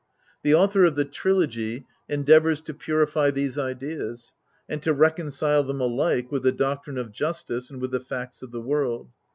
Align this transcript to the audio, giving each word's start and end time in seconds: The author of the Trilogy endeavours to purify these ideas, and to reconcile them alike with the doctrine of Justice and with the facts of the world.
The 0.41 0.55
author 0.55 0.83
of 0.83 0.95
the 0.95 1.05
Trilogy 1.05 1.85
endeavours 2.09 2.59
to 2.61 2.73
purify 2.73 3.29
these 3.29 3.55
ideas, 3.55 4.33
and 4.67 4.81
to 4.81 4.93
reconcile 4.95 5.61
them 5.63 5.79
alike 5.79 6.31
with 6.31 6.41
the 6.41 6.51
doctrine 6.51 6.97
of 6.97 7.11
Justice 7.11 7.69
and 7.69 7.79
with 7.79 7.91
the 7.91 7.99
facts 7.99 8.41
of 8.41 8.49
the 8.49 8.61
world. 8.61 9.11